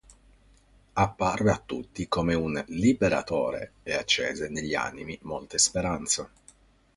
Apparve 0.93 1.51
a 1.51 1.61
tutti 1.63 2.07
come 2.07 2.33
un 2.33 2.59
liberatore 2.69 3.73
e 3.83 3.93
accese 3.93 4.49
negli 4.49 4.73
animi 4.73 5.15
molte 5.21 5.59
speranze. 5.59 6.29